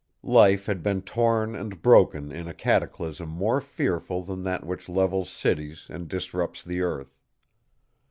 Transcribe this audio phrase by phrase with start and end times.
[0.23, 5.29] Life had been torn and broken in a cataclysm more fearful than that which levels
[5.29, 7.19] cities and disrupts the earth.